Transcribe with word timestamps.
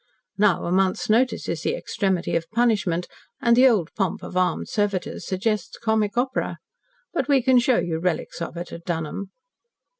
Now, 0.39 0.65
a 0.65 0.71
month's 0.71 1.11
notice 1.11 1.47
is 1.47 1.61
the 1.61 1.75
extremity 1.75 2.35
of 2.35 2.49
punishment, 2.49 3.05
and 3.39 3.55
the 3.55 3.67
old 3.67 3.93
pomp 3.93 4.23
of 4.23 4.35
armed 4.35 4.67
servitors 4.67 5.27
suggests 5.27 5.77
comic 5.77 6.17
opera. 6.17 6.57
But 7.13 7.27
we 7.27 7.43
can 7.43 7.59
show 7.59 7.77
you 7.77 7.99
relics 7.99 8.41
of 8.41 8.57
it 8.57 8.71
at 8.73 8.83
Dunholm." 8.83 9.29